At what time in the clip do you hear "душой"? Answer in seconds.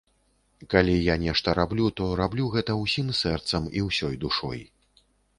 4.23-4.65